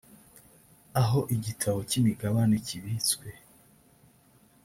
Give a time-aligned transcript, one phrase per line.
[1.01, 3.27] aho igitabo cy’imigabane kibitswe